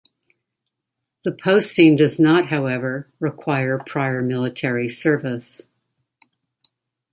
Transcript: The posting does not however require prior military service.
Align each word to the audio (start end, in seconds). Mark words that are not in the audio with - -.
The 1.23 1.31
posting 1.31 1.95
does 1.95 2.19
not 2.19 2.45
however 2.45 3.07
require 3.19 3.77
prior 3.77 4.23
military 4.23 4.89
service. 4.89 5.61